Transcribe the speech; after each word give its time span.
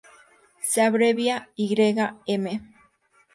Se 0.69 0.79
abrevia 0.85 1.35
ym. 2.37 2.45